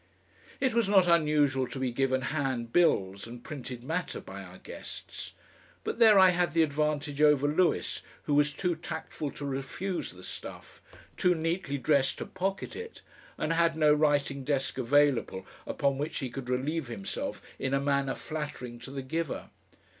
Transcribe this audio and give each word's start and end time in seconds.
It 0.59 0.73
was 0.73 0.89
not 0.89 1.07
unusual 1.07 1.67
to 1.67 1.77
be 1.77 1.91
given 1.91 2.21
hand 2.23 2.73
bills 2.73 3.27
and 3.27 3.43
printed 3.43 3.83
matter 3.83 4.19
by 4.19 4.41
our 4.41 4.57
guests, 4.57 5.33
but 5.83 5.99
there 5.99 6.17
I 6.17 6.29
had 6.31 6.55
the 6.55 6.63
advantage 6.63 7.21
over 7.21 7.47
Lewis, 7.47 8.01
who 8.23 8.33
was 8.33 8.51
too 8.51 8.75
tactful 8.75 9.29
to 9.29 9.45
refuse 9.45 10.11
the 10.11 10.23
stuff, 10.23 10.81
too 11.17 11.35
neatly 11.35 11.77
dressed 11.77 12.17
to 12.17 12.25
pocket 12.25 12.75
it, 12.75 13.03
and 13.37 13.53
had 13.53 13.77
no 13.77 13.93
writing 13.93 14.43
desk 14.43 14.79
available 14.79 15.45
upon 15.67 15.99
which 15.99 16.17
he 16.17 16.31
could 16.31 16.49
relieve 16.49 16.87
himself 16.87 17.39
in 17.59 17.75
a 17.75 17.79
manner 17.79 18.15
flattering 18.15 18.79
to 18.79 18.89
the 18.89 19.03
giver. 19.03 19.51